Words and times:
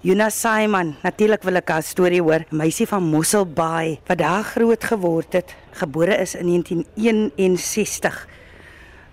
Jonas 0.00 0.36
Simon, 0.38 0.92
natuurlik 1.02 1.42
wil 1.42 1.58
ek 1.58 1.72
haar 1.74 1.82
storie 1.82 2.20
hoor. 2.22 2.44
Meisie 2.54 2.86
van 2.86 3.02
Mosselbaai 3.02 3.98
wat 4.06 4.20
daar 4.20 4.44
groot 4.46 4.84
geword 4.86 5.34
het, 5.34 5.54
gebore 5.74 6.14
is 6.22 6.36
in 6.38 6.46
1961. 6.46 8.20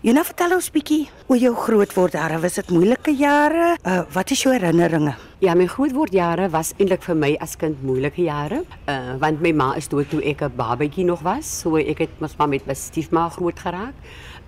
Jona, 0.05 0.21
vertel 0.21 0.53
ons 0.53 0.67
bietjie 0.69 1.07
oor 1.25 1.41
jou 1.41 1.55
grootword 1.57 2.13
jare. 2.13 2.37
Was 2.43 2.59
dit 2.61 2.69
moeilike 2.69 3.15
jare? 3.17 3.71
Uh, 3.81 4.03
wat 4.13 4.29
is 4.29 4.43
jou 4.45 4.53
herinneringe? 4.53 5.15
Ja, 5.45 5.53
my 5.53 5.67
grootwordjare 5.69 6.47
was 6.49 6.71
eintlik 6.79 7.03
vir 7.05 7.17
my 7.21 7.27
as 7.43 7.51
kind 7.61 7.77
moeilike 7.85 8.23
jare, 8.25 8.63
uh, 8.89 9.11
want 9.21 9.43
my 9.45 9.51
ma 9.53 9.67
is 9.77 9.85
dood 9.91 10.07
toe 10.09 10.17
ek 10.25 10.41
'n 10.41 10.55
babatjie 10.57 11.05
nog 11.05 11.21
was. 11.21 11.45
So 11.61 11.75
ek 11.77 11.99
het 11.99 12.09
mos 12.19 12.33
maar 12.37 12.49
met 12.49 12.65
my 12.65 12.73
stiefma 12.73 13.29
groot 13.29 13.59
geraak. 13.59 13.93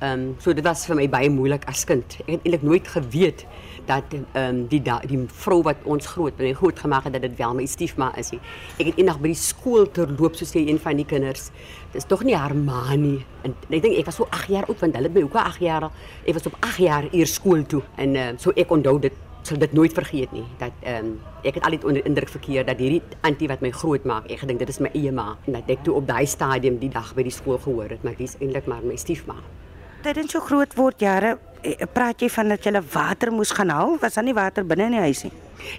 Ehm 0.01 0.11
um, 0.11 0.35
so 0.39 0.53
dit 0.53 0.63
was 0.63 0.85
vir 0.87 0.95
my 0.95 1.07
baie 1.07 1.29
moeilik 1.29 1.67
as 1.67 1.83
kind. 1.85 2.17
Ek 2.25 2.25
het 2.25 2.41
eintlik 2.43 2.63
nooit 2.63 2.87
geweet 2.87 3.45
dat 3.85 4.03
ehm 4.13 4.41
um, 4.41 4.67
die 4.67 4.81
da, 4.81 4.99
die 4.99 5.19
vrou 5.27 5.61
wat 5.61 5.77
ons 5.83 6.07
groot 6.07 6.33
het, 6.37 6.57
groot 6.57 6.79
gemaak 6.79 7.03
het 7.03 7.13
dat 7.13 7.21
dit 7.21 7.37
wel 7.37 7.53
my 7.53 7.65
stiefma 7.65 8.15
is. 8.17 8.31
Nie. 8.31 8.41
Ek 8.79 8.85
het 8.85 8.97
eendag 8.97 9.19
by 9.19 9.27
die 9.27 9.35
skool 9.35 9.91
terloop 9.91 10.35
so 10.35 10.45
sê 10.45 10.65
een 10.65 10.79
van 10.79 10.95
die 10.95 11.05
kinders. 11.05 11.51
Dis 11.91 12.05
tog 12.05 12.23
nie 12.23 12.35
haar 12.35 12.55
ma 12.55 12.95
nie. 12.95 13.25
En 13.43 13.53
ek 13.69 13.81
dink 13.81 13.97
ek 13.97 14.05
was 14.05 14.15
so 14.15 14.27
8 14.31 14.49
jaar 14.49 14.65
oud 14.65 14.79
want 14.79 14.95
hulle 14.95 15.07
het 15.07 15.13
my 15.13 15.21
ook 15.21 15.35
8 15.35 15.59
jaar. 15.59 15.91
Ek 16.25 16.33
was 16.33 16.47
op 16.47 16.57
8 16.59 16.77
jaar 16.77 17.03
eers 17.11 17.33
skool 17.33 17.65
toe 17.65 17.83
en 17.97 18.15
uh, 18.15 18.29
so 18.37 18.51
ek 18.55 18.71
onthou 18.71 18.99
dit 18.99 19.13
sal 19.47 19.59
dit 19.61 19.73
nooit 19.73 19.93
vergeet 19.95 20.31
nie 20.35 20.45
dat 20.61 20.75
ehm 20.83 21.05
um, 21.05 21.15
ek 21.47 21.59
het 21.59 21.63
altyd 21.63 21.85
onder 21.87 22.05
indruk 22.09 22.31
verkeer 22.33 22.65
dat 22.67 22.81
hierdie 22.83 23.01
antie 23.29 23.47
wat 23.47 23.63
my 23.63 23.71
groot 23.71 24.03
maak 24.03 24.27
ek 24.31 24.43
gedink 24.43 24.59
dit 24.63 24.73
is 24.73 24.81
my 24.83 24.91
eie 24.93 25.11
ma 25.11 25.29
en 25.45 25.59
dat 25.59 25.69
ek 25.77 25.85
toe 25.87 25.95
op 26.01 26.07
daai 26.07 26.25
stadium 26.27 26.79
die 26.83 26.91
dag 26.91 27.13
by 27.15 27.23
die 27.23 27.33
skool 27.33 27.59
gehoor 27.63 27.95
het 27.95 28.03
maar 28.03 28.17
dis 28.19 28.35
eintlik 28.41 28.67
maar 28.67 28.83
my 28.83 28.99
stiefma. 28.99 29.39
Tydens 30.03 30.35
so 30.35 30.43
groot 30.43 30.75
word 30.75 31.01
jare 31.01 31.37
eh, 31.63 31.87
praat 31.93 32.21
jy 32.21 32.29
van 32.29 32.55
dat 32.55 32.65
jy 32.65 32.81
water 32.93 33.31
moes 33.31 33.51
gaan 33.51 33.71
haal? 33.73 33.97
Was 34.01 34.19
daar 34.19 34.27
nie 34.27 34.37
water 34.37 34.65
binne 34.65 34.91
in 34.91 34.99
die 34.99 35.05
huis 35.07 35.23
nie 35.23 35.35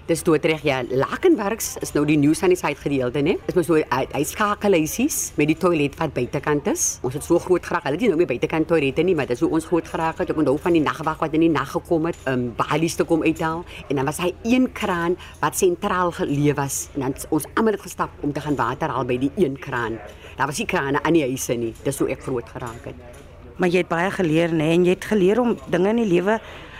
Dis 0.09 0.23
doodreg 0.27 0.63
ja. 0.67 0.81
Lakenwerks 0.89 1.75
is 1.83 1.93
nou 1.95 2.05
die 2.07 2.17
nuus 2.19 2.43
aan 2.43 2.53
die 2.53 2.59
side 2.59 2.79
gedeelte, 2.79 3.23
né? 3.25 3.37
Is 3.49 3.57
mos 3.57 3.69
so 3.69 3.79
hy 3.79 4.23
skakelhuisies 4.27 5.19
met 5.39 5.51
die 5.51 5.57
toilet 5.59 5.97
wat 5.99 6.13
buitekant 6.15 6.67
is. 6.71 6.87
Ons 7.05 7.17
het 7.19 7.25
so 7.25 7.39
groot 7.43 7.65
geraak. 7.65 7.85
Hulle 7.87 7.99
het 7.99 8.05
nie 8.05 8.11
nou 8.11 8.19
meer 8.19 8.31
buitekant 8.31 8.69
toilette 8.69 9.05
nie, 9.05 9.15
maar 9.17 9.29
dis 9.29 9.43
hoe 9.43 9.51
ons 9.55 9.67
groot 9.69 9.87
geraak 9.87 10.21
het. 10.21 10.33
Ek 10.33 10.41
onthou 10.41 10.57
van 10.61 10.75
die 10.77 10.83
nagwag 10.83 11.21
wat 11.23 11.37
in 11.37 11.45
die 11.47 11.51
nag 11.53 11.71
gekom 11.73 12.09
het, 12.09 12.19
um 12.29 12.49
balies 12.57 12.97
te 12.99 13.05
kom 13.07 13.23
uithaal 13.23 13.63
en 13.89 13.99
dan 13.99 14.07
was 14.09 14.19
hy 14.23 14.31
een 14.47 14.69
kraan 14.75 15.17
wat 15.41 15.57
sentraal 15.59 16.13
geleë 16.17 16.55
was 16.57 16.87
en 16.95 17.07
dan 17.07 17.15
ons 17.35 17.47
almal 17.55 17.77
het 17.77 17.85
gestap 17.85 18.23
om 18.25 18.33
te 18.33 18.43
gaan 18.43 18.57
water 18.59 18.91
haal 18.93 19.07
by 19.07 19.17
die 19.21 19.31
een 19.37 19.57
kraan. 19.59 19.99
Daar 20.37 20.49
was 20.49 20.59
nie 20.61 20.67
krane 20.69 21.01
aan 21.03 21.17
die 21.17 21.25
huise 21.27 21.57
nie. 21.59 21.73
Dis 21.83 21.99
hoe 21.99 22.09
ek 22.13 22.23
groot 22.25 22.47
geraak 22.49 22.89
het. 22.89 23.25
Maar 23.59 23.71
jy 23.73 23.83
het 23.83 23.91
baie 23.91 24.11
geleer, 24.15 24.53
né? 24.55 24.71
En 24.75 24.85
jy 24.87 24.95
het 24.95 25.09
geleer 25.11 25.41
om 25.41 25.57
dinge 25.67 25.91
in 25.91 26.03
die 26.03 26.07
lewe 26.07 26.39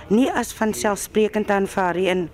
nie 0.09 0.30
as 0.31 0.53
van 0.58 0.73
selfsprekend 0.73 1.50
te 1.50 1.53
aanvaar 1.53 2.00
nie 2.00 2.08
en 2.09 2.30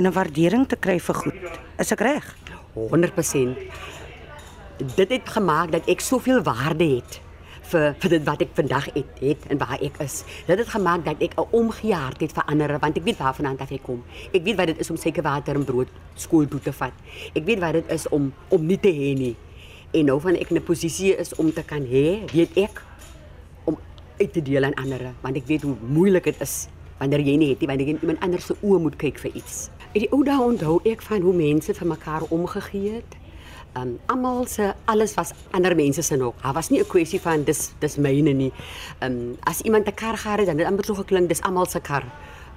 in 0.00 0.06
'n 0.06 0.16
waardering 0.16 0.66
te 0.66 0.76
kry 0.76 0.98
vir 0.98 1.14
goed. 1.14 1.40
Is 1.78 1.92
ek 1.92 2.00
reg? 2.00 2.36
100%. 2.74 3.58
Dit 4.96 5.10
het 5.10 5.28
gemaak 5.28 5.72
dat 5.72 5.88
ek 5.88 6.00
soveel 6.00 6.40
waarde 6.42 6.84
het 6.96 7.20
vir 7.70 7.94
vir 8.00 8.10
dit 8.10 8.24
wat 8.24 8.40
ek 8.40 8.52
vandag 8.54 8.86
het, 8.94 9.12
het 9.20 9.44
en 9.52 9.58
waar 9.58 9.78
ek 9.80 10.00
is. 10.00 10.24
Dit 10.46 10.58
het 10.58 10.68
gemaak 10.68 11.04
dat 11.04 11.20
ek 11.20 11.36
'n 11.36 11.48
omgejaardheid 11.50 12.32
vir 12.32 12.44
ander 12.46 12.78
want 12.78 12.96
ek 12.96 13.04
weet 13.04 13.18
waarvan 13.18 13.46
aan 13.46 13.58
ek 13.58 13.82
kom. 13.82 14.02
Ek 14.32 14.42
weet 14.42 14.56
wat 14.56 14.66
dit 14.66 14.78
is 14.78 14.90
om 14.90 14.96
seker 14.96 15.22
water 15.22 15.54
en 15.54 15.64
brood 15.64 15.88
skool 16.14 16.48
toe 16.48 16.60
te 16.60 16.72
vat. 16.72 16.92
Ek 17.34 17.44
weet 17.44 17.60
wat 17.60 17.72
dit 17.72 17.90
is 17.90 18.08
om 18.08 18.32
om 18.48 18.66
nie 18.66 18.80
te 18.80 18.88
hê 18.88 19.14
nie. 19.14 19.36
En 19.92 20.04
nou 20.04 20.20
van 20.20 20.34
ek 20.34 20.50
in 20.50 20.56
'n 20.56 20.62
posisie 20.62 21.16
is 21.16 21.34
om 21.34 21.52
te 21.52 21.62
kan 21.62 21.82
hê, 21.82 22.24
weet 22.32 22.56
ek 22.56 22.82
om 23.64 23.78
uit 24.18 24.32
te 24.32 24.42
deel 24.42 24.64
aan 24.64 24.74
ander 24.74 25.14
want 25.20 25.36
ek 25.36 25.46
weet 25.46 25.62
hoe 25.62 25.76
moeilik 25.82 26.24
dit 26.24 26.40
is 26.40 26.68
wanneer 27.00 27.20
jy 27.20 27.36
nie 27.36 27.50
het 27.50 27.60
nie 27.60 27.68
wanneer 27.68 27.86
jy 27.86 27.98
iemand 28.00 28.20
anders 28.20 28.46
se 28.46 28.56
oë 28.60 28.78
moet 28.78 28.96
kyk 28.96 29.18
vir 29.18 29.32
iets. 29.34 29.70
In 29.90 30.04
die 30.04 30.10
ou 30.14 30.20
dae 30.22 30.38
onthou 30.38 30.76
ek 30.86 31.00
van 31.02 31.24
hoe 31.26 31.32
mense 31.34 31.74
vir 31.74 31.88
mekaar 31.90 32.22
omgegee 32.30 32.92
het. 33.00 33.16
Um 33.78 33.96
almal 34.06 34.46
se 34.46 34.68
alles 34.90 35.16
was 35.18 35.32
ander 35.50 35.74
mense 35.74 36.02
se 36.02 36.16
nog. 36.16 36.34
Daar 36.42 36.52
was 36.52 36.70
nie 36.70 36.80
'n 36.80 36.86
kwessie 36.86 37.20
van 37.20 37.44
dis 37.44 37.72
dis 37.78 37.96
myne 37.96 38.32
nie. 38.32 38.52
Um 39.02 39.36
as 39.40 39.60
iemand 39.60 39.86
'n 39.88 39.94
kar 39.94 40.16
gehad 40.16 40.38
het, 40.38 40.46
dan 40.46 40.58
het 40.58 40.58
dit 40.58 40.66
amper 40.66 40.84
so 40.84 40.94
geklink 40.94 41.28
dis 41.28 41.42
almal 41.42 41.66
se 41.66 41.80
kar 41.80 42.04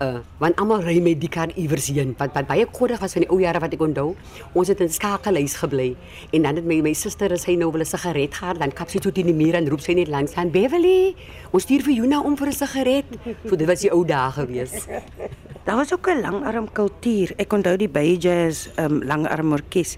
uh 0.02 0.20
want 0.42 0.58
almal 0.58 0.82
ry 0.82 0.98
met 1.02 1.20
die 1.22 1.30
kar 1.30 1.52
iewers 1.56 1.88
heen 1.94 2.14
wat 2.18 2.34
wat 2.34 2.48
baie 2.50 2.66
koddig 2.66 3.00
was 3.04 3.14
van 3.14 3.26
die 3.26 3.30
ou 3.30 3.40
jare 3.42 3.60
wat 3.62 3.74
ek 3.74 3.84
onthou 3.86 4.16
ons 4.54 4.72
het 4.72 4.82
in 4.82 4.90
skakelhuis 4.90 5.56
gebly 5.62 5.94
en 6.32 6.48
dan 6.48 6.56
het 6.60 6.66
my 6.66 6.80
my 6.82 6.94
suster 6.98 7.34
as 7.34 7.46
hy 7.46 7.56
nou 7.56 7.72
wil 7.72 7.82
'n 7.82 7.86
sigaret 7.86 8.34
gehad 8.34 8.60
dan 8.60 8.72
kap 8.72 8.90
sy 8.90 9.00
tot 9.00 9.18
in 9.18 9.30
die 9.30 9.38
muur 9.38 9.56
en 9.56 9.70
roep 9.70 9.82
sy 9.82 9.94
net 9.94 10.08
langs 10.08 10.34
aan 10.36 10.52
Beverly 10.52 11.16
ons 11.52 11.64
stuur 11.64 11.84
vir 11.84 11.94
Juna 11.94 12.22
om 12.22 12.38
vir 12.38 12.48
'n 12.48 12.60
sigaret 12.64 13.06
so 13.50 13.56
dit 13.56 13.68
was 13.68 13.82
die 13.82 13.92
ou 13.92 14.04
dae 14.06 14.32
gewees 14.32 14.88
daar 15.64 15.76
was 15.76 15.94
ook 15.94 16.08
'n 16.08 16.22
langarm 16.22 16.72
kultuur 16.72 17.34
ek 17.38 17.54
onthou 17.54 17.78
die 17.78 17.90
Bay 17.90 18.16
Jazz 18.16 18.68
um, 18.78 19.04
langarm 19.04 19.52
orkes 19.52 19.98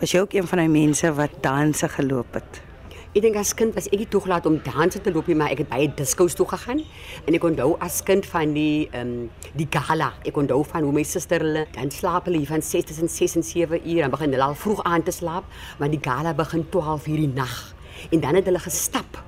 was 0.00 0.10
jy 0.10 0.20
ook 0.20 0.32
een 0.32 0.46
van 0.46 0.58
die 0.58 0.68
mense 0.68 1.14
wat 1.14 1.42
danse 1.42 1.88
geloop 1.88 2.34
het 2.34 2.68
Ek 3.16 3.22
dink 3.24 3.38
as 3.40 3.54
kind 3.56 3.72
was 3.74 3.86
ek 3.88 4.02
nie 4.02 4.06
toegelaat 4.06 4.44
om 4.46 4.58
danse 4.60 5.00
te 5.00 5.10
loop 5.10 5.26
nie, 5.26 5.34
maar 5.34 5.50
ek 5.50 5.62
het 5.62 5.68
baie 5.70 5.88
diskos 5.96 6.34
toe 6.36 6.44
gegaan. 6.46 6.82
En 7.24 7.34
ek 7.34 7.42
onthou 7.42 7.72
as 7.80 8.02
kind 8.04 8.26
van 8.28 8.52
die 8.52 8.88
ehm 8.92 9.00
um, 9.00 9.30
die 9.56 9.66
gala. 9.66 10.12
Ek 10.28 10.36
onthou 10.36 10.60
van 10.62 10.84
hoe 10.84 10.92
my 10.92 11.02
suster 11.02 11.40
hulle 11.40 11.64
dan 11.72 11.90
slaap 11.90 12.28
hulle 12.28 12.44
van 12.46 12.62
6 12.62 12.84
tot 12.84 13.10
6 13.10 13.36
en 13.40 13.42
7 13.42 13.80
uur 13.80 14.02
en 14.04 14.10
begin 14.10 14.36
hulle 14.36 14.44
al 14.44 14.54
vroeg 14.54 14.84
aan 14.84 15.02
te 15.02 15.10
slaap, 15.10 15.48
want 15.78 15.90
die 15.90 16.02
gala 16.04 16.34
begin 16.34 16.68
12 16.68 17.08
uur 17.08 17.24
die 17.24 17.32
nag. 17.32 17.74
En 18.12 18.20
dan 18.20 18.34
het 18.34 18.44
hulle 18.44 18.60
gestap. 18.60 19.27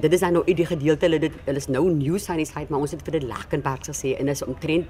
Dit 0.00 0.12
is 0.12 0.20
dan 0.20 0.32
nou 0.32 0.40
uit 0.46 0.56
die 0.56 0.64
gedeelte 0.64 1.04
hulle 1.04 1.18
dit 1.20 1.34
hulle 1.44 1.60
is 1.60 1.66
nou 1.68 1.82
aan 1.90 1.98
die 2.40 2.46
site, 2.46 2.66
maar 2.68 2.80
ons 2.80 2.94
het 2.94 3.02
vir 3.04 3.18
dit 3.18 3.26
Lakenberg 3.28 3.84
gesê 3.84 4.14
en 4.16 4.28
is 4.28 4.42
omtrent 4.42 4.86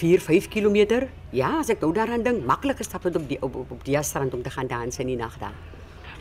4 0.00 0.20
5 0.20 0.48
km. 0.48 1.04
Ja, 1.30 1.58
as 1.58 1.68
ek 1.68 1.80
nou 1.84 1.92
daaraan 1.92 2.24
dink, 2.24 2.46
maklik 2.46 2.80
gestap 2.80 3.04
het 3.04 3.16
op 3.16 3.28
die 3.28 3.36
op, 3.42 3.54
op, 3.54 3.70
op 3.70 3.84
die 3.84 4.02
strand 4.02 4.34
om 4.34 4.42
te 4.42 4.50
gaan 4.50 4.66
dans 4.66 4.98
in 4.98 5.06
die 5.06 5.16
nag 5.16 5.36
daar. 5.38 5.52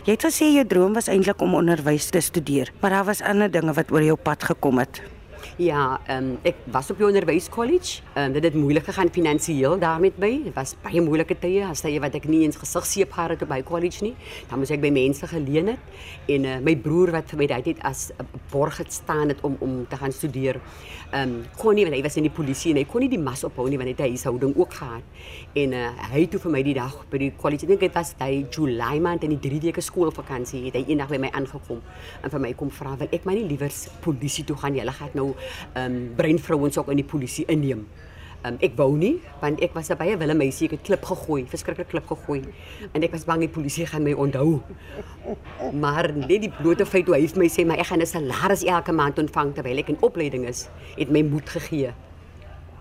Jy 0.03 0.17
het 0.17 0.25
gesê 0.27 0.51
jou 0.51 0.65
droom 0.67 0.93
was 0.93 1.07
eintlik 1.07 1.39
om 1.41 1.55
onderwys 1.55 2.09
te 2.11 2.19
studeer, 2.19 2.73
maar 2.81 2.91
daar 2.91 3.05
was 3.05 3.21
ander 3.21 3.51
dinge 3.51 3.73
wat 3.73 3.91
oor 3.91 4.03
jou 4.03 4.17
pad 4.19 4.43
gekom 4.43 4.83
het. 4.83 4.99
Ja, 5.57 5.99
ehm 6.07 6.23
um, 6.23 6.37
ek 6.43 6.55
was 6.71 6.89
op 6.91 6.97
die 6.97 7.05
onderwyskollege. 7.05 8.01
Ehm 8.13 8.25
um, 8.25 8.33
dit 8.33 8.43
het 8.43 8.53
moeilik 8.53 8.83
gegaan 8.83 9.09
finansiëel 9.11 9.77
daarmee 9.79 10.13
by. 10.15 10.31
Dit 10.43 10.53
was 10.53 10.75
baie 10.81 11.01
moeilike 11.01 11.37
tye, 11.39 11.65
as 11.65 11.83
jy 11.83 11.99
wat 11.99 12.15
ek 12.15 12.25
nie 12.27 12.43
eens 12.43 12.57
gesig 12.57 12.85
seep 12.85 13.11
gehad 13.13 13.35
het 13.35 13.47
by 13.47 13.61
college 13.63 14.03
nie. 14.03 14.15
Dan 14.49 14.59
moes 14.59 14.71
ek 14.71 14.81
by 14.81 14.89
mense 14.89 15.27
geleen 15.27 15.67
het 15.73 15.79
en 16.27 16.45
uh, 16.45 16.57
my 16.63 16.75
broer 16.75 17.11
wat 17.11 17.29
vir 17.29 17.39
my 17.39 17.47
daai 17.47 17.61
tyd 17.61 17.81
as 17.83 18.11
uh, 18.15 18.25
borg 18.51 18.77
het 18.77 18.93
staan 18.93 19.33
het 19.33 19.41
om 19.43 19.57
om 19.59 19.85
te 19.87 19.97
gaan 19.97 20.11
studeer. 20.11 20.61
Ehm 21.11 21.29
um, 21.29 21.45
kon 21.57 21.75
nie 21.75 21.85
want 21.85 21.95
hy 21.95 22.01
was 22.01 22.17
in 22.17 22.27
die 22.27 22.33
polisie 22.33 22.71
en 22.71 22.81
hy 22.81 22.85
kon 22.89 23.01
nie 23.01 23.11
die 23.11 23.21
mas 23.21 23.43
ophou 23.43 23.67
nie 23.69 23.77
want 23.77 23.91
hy 23.91 23.95
het 23.95 24.05
'n 24.05 24.15
huishouding 24.15 24.55
ook 24.57 24.73
gehad. 24.73 25.03
En 25.53 25.73
uh, 25.73 25.91
hy 26.13 26.25
toe 26.27 26.39
vir 26.39 26.51
my 26.51 26.63
die 26.63 26.73
dag 26.73 27.05
by 27.09 27.17
die 27.17 27.31
college, 27.37 27.63
ek 27.63 27.69
dink 27.69 27.79
dit 27.79 27.93
was 27.93 28.15
daai 28.17 28.45
July 28.49 28.99
maand 28.99 29.23
in 29.23 29.37
die 29.37 29.49
3 29.49 29.59
weke 29.61 29.81
skoolvakansie, 29.81 30.65
het 30.65 30.75
hy 30.75 30.85
eendag 30.87 31.09
by 31.09 31.17
my 31.17 31.29
aangekom 31.29 31.81
en 32.23 32.29
vir 32.29 32.39
my 32.39 32.53
kom 32.53 32.69
vra 32.71 32.95
wil 32.97 33.07
ek 33.11 33.25
maar 33.25 33.35
nie 33.35 33.47
liewers 33.47 33.87
polisie 34.01 34.45
toe 34.45 34.57
gaan 34.57 34.73
nie. 34.73 34.81
Hulle 34.83 34.95
gaan 34.95 35.09
nou 35.13 35.32
ehm 35.73 35.85
um, 35.85 36.13
breinvrouens 36.15 36.77
ook 36.77 36.89
in 36.89 37.01
die 37.01 37.11
polisie 37.11 37.45
inneem. 37.47 37.87
Um, 38.43 38.57
ek 38.59 38.73
wou 38.75 38.89
nie 38.99 39.21
want 39.39 39.61
ek 39.63 39.71
was 39.73 39.89
'n 39.89 39.97
baie 39.97 40.17
wille 40.17 40.33
meisie, 40.35 40.67
ek 40.67 40.71
het 40.71 40.81
klip 40.81 41.05
gegooi, 41.05 41.45
verskriklik 41.47 41.87
klip 41.87 42.07
gegooi. 42.07 42.43
En 42.91 43.03
ek 43.03 43.11
was 43.11 43.23
bang 43.25 43.39
die 43.39 43.49
polisie 43.49 43.85
gaan 43.85 44.03
my 44.03 44.13
onthou. 44.13 44.61
Maar 45.71 46.11
net 46.13 46.41
die 46.41 46.51
blote 46.51 46.85
feit 46.85 47.05
hoe 47.07 47.15
hy 47.15 47.27
vir 47.27 47.39
my 47.39 47.47
sê 47.47 47.65
maar 47.65 47.79
ek 47.79 47.87
gaan 47.87 48.01
'n 48.01 48.05
salaris 48.05 48.63
elke 48.63 48.91
maand 48.91 49.19
ontvang 49.19 49.53
terwyl 49.53 49.77
ek 49.77 49.89
in 49.89 49.97
opleiding 50.01 50.45
is, 50.45 50.69
het 50.97 51.09
my 51.09 51.21
moed 51.23 51.49
gegee 51.49 51.93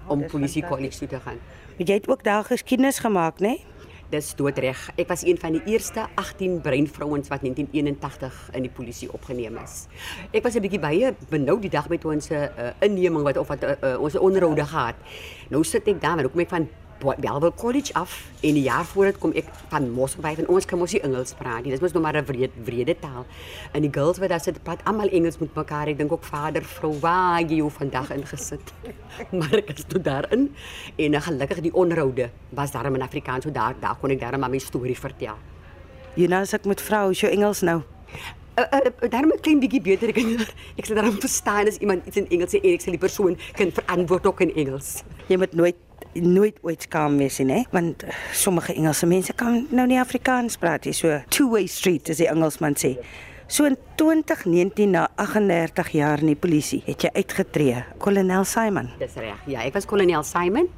om 0.08 0.26
polisie 0.26 0.64
kollege 0.66 0.98
toe 0.98 1.08
te 1.08 1.20
gaan. 1.20 1.38
Jy 1.78 1.94
het 1.94 2.08
ook 2.08 2.24
daar 2.24 2.44
geskiedenis 2.44 2.98
gemaak, 2.98 3.38
né? 3.40 3.46
Nee? 3.46 3.71
Dis 4.12 4.32
doodreg. 4.36 4.78
Ek 5.00 5.08
was 5.10 5.24
een 5.24 5.38
van 5.40 5.56
die 5.56 5.62
eerste 5.72 6.04
18 6.20 6.60
breinvrouens 6.64 7.30
wat 7.32 7.44
1981 7.44 8.50
in 8.58 8.66
die 8.66 8.72
polisie 8.72 9.08
opgeneem 9.12 9.56
is. 9.62 9.86
Ek 10.32 10.44
was 10.44 10.54
'n 10.54 10.62
bietjie 10.62 10.80
baie 10.80 11.14
benou 11.30 11.58
die 11.60 11.70
dag 11.70 11.88
met 11.88 12.04
ons 12.04 12.28
'n 12.30 12.34
uh, 12.34 12.72
inneming 12.80 13.24
wat 13.24 13.36
of 13.36 13.48
wat 13.48 13.64
uh, 13.64 13.74
uh, 13.82 14.00
ons 14.00 14.16
onderhoude 14.16 14.64
gehad. 14.64 14.94
Nou 15.48 15.64
sit 15.64 15.88
ek 15.88 16.00
daar 16.00 16.18
en 16.18 16.24
hoekom 16.24 16.40
ek 16.40 16.48
van 16.48 16.68
Bellville 17.02 17.52
College 17.58 17.94
af 17.98 18.14
en 18.40 18.54
die 18.54 18.62
jaar 18.62 18.84
voor 18.84 19.10
dit 19.10 19.18
kom 19.18 19.32
ek 19.38 19.48
van 19.70 19.90
Mosselbaai 19.90 20.34
van 20.40 20.48
ons 20.52 20.66
kan 20.68 20.78
mos 20.78 20.94
nie 20.94 21.02
Engels 21.02 21.34
praat 21.38 21.64
nie. 21.64 21.72
Dis 21.74 21.82
mos 21.82 21.92
nog 21.92 22.02
maar 22.02 22.16
'n 22.16 22.24
wrede 22.24 22.50
wrede 22.64 22.94
taal. 22.98 23.26
En 23.72 23.82
die 23.82 23.90
girls 23.92 24.18
wat 24.18 24.28
daar 24.28 24.40
sit 24.40 24.62
praat 24.62 24.84
almal 24.84 25.08
Engels 25.08 25.38
met 25.38 25.54
mekaar. 25.54 25.88
Ek 25.88 25.98
dink 25.98 26.12
ook 26.12 26.24
vader, 26.24 26.62
vrou, 26.64 26.98
waar 27.00 27.40
jy 27.40 27.56
jou 27.56 27.70
vandag 27.70 28.10
ingesit. 28.10 28.72
maar 29.38 29.54
ek 29.54 29.78
is 29.78 29.84
toe 29.88 30.00
daarin 30.00 30.54
en 30.96 31.12
uh, 31.12 31.20
gelukkig 31.20 31.60
die 31.60 31.74
onderhoude 31.74 32.30
was 32.48 32.70
daar 32.70 32.86
in 32.86 33.02
Afrikaans 33.02 33.44
so 33.44 33.50
daar 33.50 33.74
daar 33.80 33.96
kon 34.00 34.10
ek 34.10 34.20
daar 34.20 34.38
maar 34.38 34.50
my 34.50 34.58
storie 34.58 34.98
vertel. 34.98 35.36
Jy 36.14 36.26
nou 36.26 36.42
as 36.42 36.52
ek 36.52 36.64
met 36.64 36.80
vrou, 36.80 37.10
is 37.10 37.20
jou 37.20 37.32
Engels 37.32 37.60
nou? 37.60 37.82
Uh, 38.52 38.64
uh, 38.72 39.08
daarom 39.08 39.32
'n 39.32 39.40
klein 39.40 39.60
bietjie 39.60 39.80
beter 39.80 40.08
ek 40.08 40.18
ek 40.76 40.84
sal 40.84 40.96
daarom 40.96 41.20
verstaan 41.20 41.66
as 41.66 41.78
iemand 41.80 42.06
iets 42.06 42.16
in 42.16 42.28
Engels 42.28 42.52
sê 42.52 42.60
en 42.60 42.74
ek 42.74 42.80
sal 42.80 42.92
die 42.92 43.00
persoon 43.00 43.36
kan 43.56 43.72
verantwoord 43.72 44.26
ook 44.26 44.40
in 44.40 44.54
Engels. 44.54 45.02
Jy 45.28 45.36
moet 45.36 45.54
nooit 45.54 45.76
nooit 46.14 46.58
ooit 46.62 46.82
skaam 46.88 47.16
wees 47.20 47.38
nie, 47.40 47.62
hè? 47.62 47.62
Want 47.72 48.04
sommige 48.32 48.74
Engelse 48.74 49.06
mense 49.06 49.32
kan 49.32 49.66
nou 49.70 49.86
nie 49.88 50.00
Afrikaans 50.00 50.58
praat 50.60 50.84
nie. 50.88 50.94
So 50.96 51.20
two-way 51.28 51.66
street 51.66 52.10
as 52.12 52.20
die 52.22 52.28
Engelsman 52.30 52.76
sê. 52.78 52.96
So 53.52 53.66
in 53.68 53.76
2019 54.00 54.90
na 54.94 55.08
38 55.20 55.90
jaar 55.92 56.22
in 56.24 56.30
die 56.32 56.38
polisie 56.38 56.82
het 56.86 57.04
jy 57.04 57.10
uitgetree, 57.18 57.82
kolonel 58.00 58.46
Simon. 58.48 58.88
Dis 59.00 59.18
reg. 59.20 59.40
Ja, 59.50 59.64
ek 59.66 59.76
was 59.76 59.88
kolonel 59.88 60.24
Simon. 60.24 60.70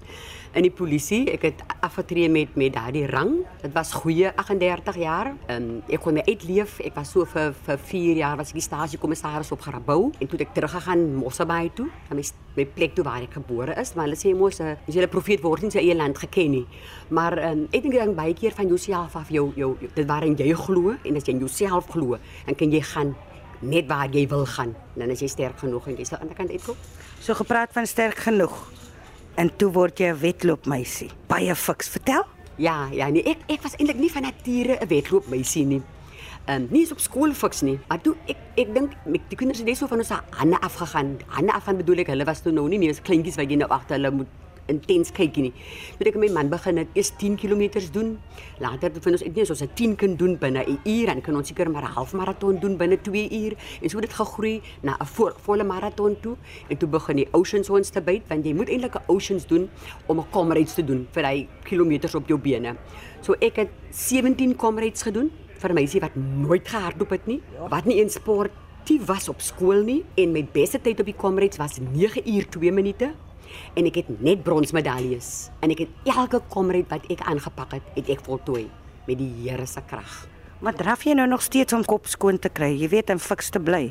In 0.54 0.66
die 0.66 0.72
polisie. 0.72 1.24
Ek 1.34 1.48
het 1.48 1.62
afgetree 1.84 2.28
met 2.30 2.54
met 2.58 2.72
daardie 2.74 3.06
rang. 3.10 3.42
Dit 3.62 3.72
was 3.74 3.92
goeie 3.92 4.30
38 4.36 4.96
jaar. 5.02 5.32
Um, 5.50 5.82
ek 5.88 6.02
kon 6.04 6.14
my 6.14 6.24
uitleef. 6.28 6.78
Ek 6.84 6.94
was 6.98 7.10
so 7.14 7.26
vir 7.28 7.54
vir 7.66 7.78
4 7.90 8.20
jaar 8.22 8.38
was 8.38 8.52
ek 8.52 8.60
die 8.60 8.66
stasiekommissaris 8.66 9.52
op 9.54 9.64
Garabou 9.66 10.12
en 10.12 10.26
toe 10.26 10.38
het 10.38 10.46
ek 10.46 10.54
teruggegaan 10.54 11.04
Mosselbaai 11.18 11.72
toe, 11.74 11.88
na 12.08 12.18
my 12.18 12.26
my 12.54 12.64
plek 12.76 12.94
toe 12.94 13.02
waar 13.04 13.22
ek 13.24 13.34
gebore 13.34 13.74
is, 13.80 13.94
maar 13.94 14.06
hulle 14.06 14.18
sê 14.18 14.30
mos 14.34 14.60
'n 14.60 14.76
as 14.86 14.94
jy 14.94 15.02
'n 15.02 15.08
profeet 15.08 15.42
word 15.42 15.62
nie 15.62 15.70
sy 15.70 15.78
eie 15.78 15.94
land 15.94 16.18
geken 16.18 16.50
nie. 16.50 16.66
Maar 17.10 17.38
um, 17.50 17.68
ek 17.72 17.82
dink 17.82 17.94
dan 17.94 18.14
baie 18.14 18.34
keer 18.34 18.52
van 18.52 18.68
jouself 18.68 19.16
af 19.16 19.30
jou 19.30 19.52
jou, 19.56 19.76
jou 19.80 19.90
dit 19.94 20.06
waarin 20.06 20.36
jy 20.36 20.54
glo 20.54 20.94
en 21.04 21.16
as 21.16 21.24
jy 21.24 21.32
in 21.34 21.40
jouself 21.40 21.86
glo, 21.90 22.16
dan 22.46 22.54
kan 22.54 22.70
jy 22.70 22.80
gaan 22.80 23.14
net 23.60 23.86
waar 23.88 24.08
jy 24.08 24.26
wil 24.28 24.46
gaan. 24.46 24.74
Dan 24.94 25.10
is 25.10 25.20
jy 25.20 25.28
sterk 25.28 25.58
genoeg 25.58 25.88
en 25.88 25.96
jy 25.96 26.04
sal 26.04 26.18
aan 26.18 26.28
die 26.28 26.36
kant 26.36 26.50
uitkom. 26.50 26.76
So 27.20 27.34
gepraat 27.34 27.72
van 27.72 27.86
sterk 27.86 28.16
genoeg. 28.16 28.83
En 29.34 29.50
toe 29.56 29.72
word 29.72 29.98
jy 29.98 30.12
'n 30.12 30.18
wedloopmeisie. 30.20 31.10
Baie 31.26 31.54
fiks. 31.54 31.88
Vertel. 31.88 32.22
Ja, 32.56 32.88
ja, 32.92 33.08
nee, 33.08 33.22
ek 33.22 33.38
ek 33.46 33.62
was 33.62 33.74
eintlik 33.76 33.98
nie 33.98 34.10
van 34.10 34.22
nature 34.22 34.78
'n 34.80 34.88
wedloopmeisie 34.88 35.66
nie. 35.66 35.82
Ehm 36.46 36.62
um, 36.62 36.68
nie 36.70 36.80
eens 36.80 36.92
op 36.92 36.98
skool 36.98 37.32
fiks 37.32 37.60
nie. 37.62 37.78
Maar 37.88 38.00
toe 38.00 38.14
ek 38.26 38.36
ek 38.54 38.74
dink 38.74 38.92
met 39.04 39.20
die 39.28 39.36
kinders 39.36 39.58
het 39.58 39.66
net 39.66 39.76
so 39.76 39.86
van 39.86 39.98
ons 39.98 40.12
hande 40.30 40.60
afgegaan. 40.60 41.18
Hande 41.26 41.52
afgaan 41.52 41.76
bedoel 41.76 41.98
ek, 41.98 42.06
hulle 42.06 42.24
was 42.24 42.40
toe 42.40 42.52
nou 42.52 42.68
nie 42.68 42.78
meer 42.78 42.90
as 42.90 43.02
kleintjies 43.02 43.36
wat 43.36 43.50
jy 43.50 43.56
nou 43.56 43.68
agter 43.68 43.96
hulle 43.96 44.10
moet 44.10 44.26
intens 44.66 45.12
kyk 45.14 45.36
nie. 45.42 45.52
Toe 45.98 46.08
ek 46.08 46.16
met 46.18 46.30
my 46.30 46.42
man 46.42 46.50
begin 46.52 46.80
het, 46.80 46.88
eers 46.94 47.12
10 47.20 47.36
km 47.40 47.80
doen. 47.92 48.18
Later 48.62 48.90
het 48.92 49.06
ons 49.06 49.22
net 49.22 49.46
so 49.46 49.54
'n 49.54 49.70
10 49.74 49.96
kan 49.96 50.16
doen 50.16 50.38
binne 50.38 50.64
'n 50.64 50.78
uur 50.84 51.08
en 51.08 51.20
kan 51.20 51.36
ons 51.36 51.48
seker 51.48 51.70
maar 51.70 51.82
'n 51.82 51.94
halfmaraton 51.94 52.60
doen 52.60 52.76
binne 52.76 53.00
2 53.00 53.28
uur 53.30 53.52
en 53.82 53.88
so 53.88 53.98
het 53.98 54.06
dit 54.08 54.14
gegroei 54.14 54.62
na 54.82 54.96
'n 55.00 55.06
volle 55.06 55.64
maraton 55.64 56.16
toe 56.20 56.36
en 56.68 56.76
toe 56.76 56.88
begin 56.88 57.16
die 57.16 57.28
oceans 57.32 57.70
ons 57.70 57.90
te 57.90 58.00
byt 58.00 58.22
want 58.28 58.44
jy 58.44 58.54
moet 58.54 58.68
eintlik 58.68 58.94
'n 58.94 59.02
oceans 59.06 59.46
doen 59.46 59.68
om 60.06 60.18
'n 60.18 60.30
comrades 60.30 60.74
te 60.74 60.84
doen 60.84 61.06
vir 61.12 61.24
hy 61.24 61.48
kilometers 61.64 62.14
op 62.14 62.28
jou 62.28 62.38
bene. 62.38 62.76
So 63.20 63.34
ek 63.40 63.56
het 63.56 63.68
17 63.90 64.56
comrades 64.56 65.02
gedoen 65.02 65.30
vir 65.58 65.70
'n 65.70 65.74
meisie 65.74 66.00
wat 66.00 66.14
nooit 66.14 66.68
gehardloop 66.68 67.10
het 67.10 67.26
nie, 67.26 67.40
wat 67.68 67.84
nie 67.84 68.00
in 68.00 68.10
sport 68.10 68.50
Die 68.84 69.00
was 69.00 69.30
op 69.32 69.40
skool 69.40 69.80
nie 69.80 70.02
en 70.20 70.34
my 70.34 70.42
beste 70.52 70.76
tyd 70.84 70.98
op 71.00 71.08
die 71.08 71.16
comrades 71.16 71.56
was 71.56 71.78
9 71.80 72.20
uur 72.28 72.48
2 72.52 72.72
minute 72.72 73.14
en 73.74 73.88
ek 73.90 74.02
het 74.02 74.12
net 74.24 74.44
bronsmedaljes 74.46 75.50
en 75.60 75.74
ek 75.74 75.84
het 75.86 76.14
elke 76.14 76.40
komrad 76.52 76.88
wat 76.92 77.08
ek 77.12 77.24
aangepak 77.28 77.78
het, 77.78 77.90
het 77.96 78.10
ek 78.16 78.24
voltooi 78.26 78.68
met 79.08 79.18
die 79.20 79.30
Here 79.44 79.66
se 79.66 79.82
krag. 79.86 80.24
Maar 80.64 80.76
draf 80.78 81.02
jy 81.04 81.12
nou 81.18 81.26
nog 81.28 81.42
steeds 81.44 81.74
om 81.76 81.84
kop 81.84 82.06
skoon 82.08 82.38
te 82.40 82.48
kry? 82.48 82.70
Jy 82.78 82.88
weet, 82.88 83.10
en 83.12 83.20
fiks 83.20 83.50
te 83.52 83.60
bly. 83.60 83.90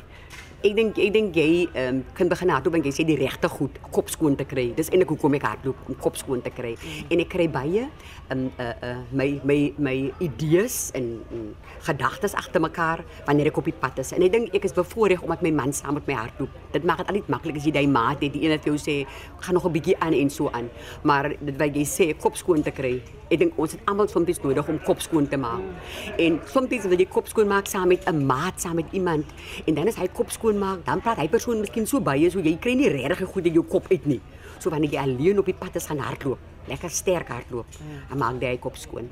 Ek 0.64 0.72
dink 0.72 0.96
ek 0.96 1.10
dink 1.12 1.34
jy 1.36 1.66
ehm 1.76 1.98
um, 1.98 1.98
kan 2.16 2.30
begin 2.30 2.48
hardloop 2.48 2.76
en 2.78 2.84
jy 2.86 2.90
sê 2.96 3.04
die 3.04 3.18
regte 3.20 3.50
goed 3.52 3.74
kop 3.92 4.08
skoon 4.08 4.32
te 4.32 4.46
kry. 4.48 4.70
Dis 4.72 4.88
eintlik 4.88 5.10
hoekom 5.12 5.34
ek 5.36 5.44
hardloop 5.44 5.90
om 5.92 5.96
kop 6.00 6.16
skoon 6.16 6.40
te 6.40 6.48
kry. 6.48 6.70
Mm. 6.78 7.10
En 7.12 7.20
ek 7.20 7.28
kry 7.34 7.46
baie 7.52 7.82
ehm 7.84 8.32
um, 8.32 8.46
uh 8.56 8.70
uh 8.88 9.02
my 9.12 9.26
my 9.44 9.58
my 9.76 9.94
idees 10.24 10.88
en, 10.96 11.10
en 11.36 11.42
gedagtes 11.84 12.32
agter 12.40 12.64
mekaar 12.64 13.02
wanneer 13.26 13.50
ek 13.50 13.60
op 13.60 13.68
die 13.68 13.76
pad 13.76 14.00
is. 14.00 14.14
En 14.16 14.24
ek 14.24 14.32
dink 14.32 14.56
ek 14.56 14.64
is 14.64 14.72
bevoorreg 14.72 15.20
omdat 15.26 15.44
my 15.44 15.52
man 15.52 15.76
saam 15.76 15.98
met 15.98 16.08
my 16.08 16.16
hardloop. 16.16 16.56
Dit 16.72 16.88
maak 16.88 17.02
dit 17.02 17.12
al 17.12 17.20
net 17.20 17.28
maklik 17.36 17.60
as 17.60 17.68
jy 17.68 17.74
daai 17.76 17.90
maat 17.98 18.24
het, 18.24 18.32
die 18.32 18.46
een 18.46 18.56
wat 18.56 18.64
jou 18.64 18.78
sê 18.80 18.96
gaan 19.44 19.60
nog 19.60 19.68
'n 19.68 19.74
bietjie 19.76 19.98
aan 20.00 20.16
en 20.16 20.30
so 20.30 20.48
aan. 20.48 20.72
Maar 21.04 21.28
dit 21.28 21.60
wat 21.60 21.76
jy 21.76 21.84
sê 21.84 22.16
kop 22.16 22.40
skoon 22.40 22.64
te 22.64 22.72
kry. 22.72 23.02
Ek 23.28 23.38
dink 23.38 23.52
ons 23.58 23.72
het 23.72 23.80
almal 23.84 24.08
soms 24.08 24.40
nodig 24.40 24.68
om 24.68 24.80
kop 24.80 25.00
skoon 25.00 25.28
te 25.28 25.36
maak. 25.36 25.60
Mm. 25.60 26.18
En 26.24 26.40
soms 26.46 26.88
wil 26.88 26.98
jy 26.98 27.06
kop 27.06 27.28
skoon 27.28 27.48
maak 27.48 27.66
saam 27.66 27.88
met 27.88 28.08
'n 28.08 28.24
maat, 28.26 28.60
saam 28.60 28.76
met 28.76 28.88
iemand 28.92 29.26
en 29.66 29.74
dan 29.74 29.86
is 29.86 29.96
hy 29.96 30.08
kop 30.08 30.30
skoon 30.30 30.53
maak, 30.58 30.84
dan 30.86 31.02
praat 31.04 31.20
hy 31.22 31.28
persoon 31.30 31.60
miskien 31.62 31.86
so 31.86 32.00
baie 32.04 32.30
so 32.30 32.42
jy 32.42 32.56
kry 32.62 32.74
nie 32.78 32.90
regtig 32.92 33.30
goed 33.30 33.46
in 33.50 33.58
jou 33.58 33.64
kop 33.68 33.86
uit 33.90 34.06
nie. 34.08 34.20
So 34.58 34.72
wanneer 34.72 34.96
jy 34.96 35.02
alleen 35.02 35.38
op 35.42 35.48
die 35.50 35.56
pad 35.58 35.76
is 35.76 35.86
gaan 35.90 36.02
hardloop, 36.02 36.40
lekker 36.70 36.90
sterk 36.90 37.30
hardloop, 37.32 37.78
dan 38.08 38.20
maak 38.20 38.42
jy 38.42 38.56
kop 38.62 38.78
skoon. 38.80 39.10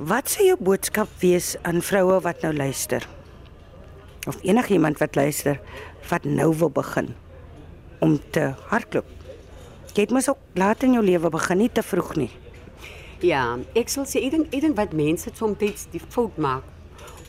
Wat 0.00 0.30
sê 0.32 0.46
jou 0.48 0.56
boodskap 0.56 1.10
wees 1.20 1.54
aan 1.68 1.82
vroue 1.84 2.20
wat 2.24 2.40
nou 2.46 2.54
luister? 2.56 3.04
Of 4.28 4.40
enigiemand 4.42 5.00
wat 5.00 5.16
luister 5.16 5.60
wat 6.08 6.24
nou 6.24 6.54
wil 6.56 6.72
begin 6.72 7.14
om 8.00 8.16
te 8.32 8.52
hardloop? 8.70 9.08
Jy 9.92 10.06
het 10.06 10.12
mos 10.14 10.30
ook 10.30 10.38
laat 10.54 10.84
in 10.86 10.94
jou 10.96 11.04
lewe 11.04 11.28
begin, 11.30 11.58
nie 11.58 11.68
te 11.68 11.82
vroeg 11.82 12.14
nie. 12.16 12.30
Ja, 13.20 13.58
ek 13.76 13.90
sal 13.92 14.06
sê 14.08 14.22
ek 14.24 14.32
dink 14.32 14.54
ek 14.54 14.62
dink 14.64 14.76
wat 14.78 14.94
mense 14.96 15.28
soms 15.36 15.88
die 15.92 16.00
fout 16.00 16.38
maak 16.40 16.64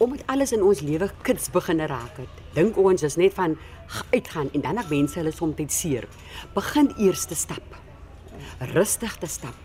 omdat 0.01 0.25
alles 0.25 0.51
in 0.51 0.63
ons 0.65 0.81
lewe 0.81 1.11
kits 1.21 1.51
begin 1.53 1.79
raak 1.85 2.17
het. 2.17 2.39
Dink 2.55 2.77
ons 2.77 3.03
is 3.05 3.15
net 3.21 3.33
van 3.37 3.57
uitgaan 4.09 4.49
en 4.53 4.61
dan 4.61 4.75
dan 4.75 4.89
mense 4.89 5.19
hulle 5.19 5.31
soms 5.31 5.57
net 5.57 5.71
seer. 5.71 6.07
Begin 6.55 6.89
eers 6.97 7.25
te 7.25 7.35
stap. 7.35 7.77
Rustig 8.73 9.17
te 9.17 9.27
stap. 9.27 9.55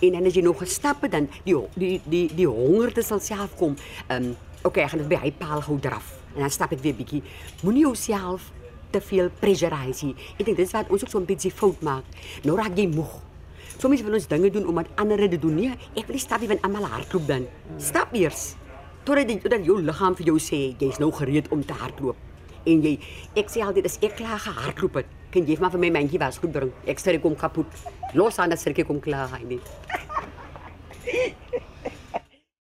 En 0.00 0.12
dan 0.12 0.26
as 0.26 0.34
jy 0.34 0.42
nog 0.42 0.58
gestap 0.58 1.02
het 1.06 1.12
dan 1.12 1.28
die 1.44 1.56
die 1.74 2.00
die 2.04 2.26
die 2.34 2.48
hongerte 2.48 3.02
sal 3.02 3.20
self 3.20 3.54
kom. 3.56 3.76
Ehm 4.08 4.30
um, 4.30 4.36
okay, 4.62 4.84
ek 4.84 4.90
gaan 4.90 5.04
dit 5.04 5.08
by 5.08 5.20
hy 5.22 5.32
paal 5.32 5.62
gou 5.62 5.78
draf. 5.78 6.16
En 6.34 6.42
dan 6.42 6.50
stap 6.50 6.72
ek 6.72 6.82
weer 6.82 6.94
bietjie. 6.94 7.22
Moenie 7.62 7.86
jouself 7.86 8.50
te 8.90 9.00
veel 9.00 9.30
pressurize 9.40 10.06
nie. 10.06 10.16
Ek 10.38 10.46
dink 10.46 10.58
dis 10.58 10.74
wat 10.74 10.90
ons 10.90 11.04
ook 11.04 11.10
so 11.10 11.20
'n 11.20 11.30
bietjie 11.30 11.52
fout 11.52 11.80
maak. 11.82 12.04
Nou 12.42 12.56
raak 12.56 12.76
jy 12.76 12.88
moeg. 12.88 13.20
Sommige 13.78 14.04
wil 14.04 14.14
ons 14.14 14.26
dinge 14.26 14.50
doen 14.50 14.66
omdat 14.66 14.86
ander 14.96 15.16
dit 15.16 15.40
doen. 15.40 15.54
Nee, 15.54 15.74
ek 15.94 16.06
wil 16.06 16.14
nie 16.14 16.18
stap 16.18 16.40
nie 16.40 16.48
want 16.48 16.62
almal 16.62 16.84
hardloop 16.84 17.26
dan. 17.26 17.46
Stap 17.78 18.12
eers 18.12 18.54
totdat 19.04 19.30
jy 19.30 19.38
totdat 19.42 19.64
jou 19.66 19.78
liggaam 19.80 20.16
vir 20.18 20.32
jou 20.32 20.36
sê 20.42 20.60
jy's 20.80 21.00
nou 21.00 21.10
gereed 21.16 21.48
om 21.54 21.62
te 21.64 21.76
hardloop. 21.76 22.16
En 22.68 22.82
jy 22.84 22.96
ek 23.40 23.48
sê 23.52 23.64
altyd 23.64 23.88
as 23.88 23.98
ek 24.04 24.18
klaar 24.18 24.40
gehardloop 24.44 25.00
het, 25.00 25.12
kan 25.32 25.46
jy 25.48 25.56
maar 25.60 25.72
vir 25.72 25.84
my 25.86 25.90
mandjie 25.96 26.20
was 26.20 26.38
goed 26.42 26.52
bring. 26.52 26.72
Ek 26.86 27.00
sê 27.00 27.14
ek 27.16 27.24
kom 27.24 27.36
kapot. 27.38 27.80
Los 28.14 28.38
aan 28.38 28.52
dat 28.52 28.60
sirkie 28.60 28.84
kom 28.84 29.00
klaar 29.00 29.30
hy 29.32 29.42
nie. 29.54 29.62